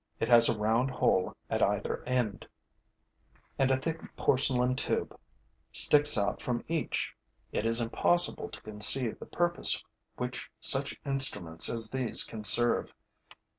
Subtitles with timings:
[0.19, 2.47] It has a round hole at either end;
[3.59, 5.15] and a thick porcelain tube
[5.71, 7.13] sticks out from each.
[7.51, 9.83] It is impossible to conceive the purpose
[10.17, 12.95] which such instruments as these can serve.